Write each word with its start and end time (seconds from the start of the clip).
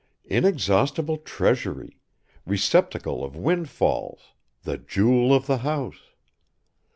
Inexhaustible 0.25 1.17
treasury, 1.17 1.99
receptacle 2.43 3.23
of 3.23 3.35
windfalls, 3.35 4.33
the 4.63 4.79
jewel 4.79 5.31
of 5.31 5.45
the 5.45 5.59
house! 5.59 6.01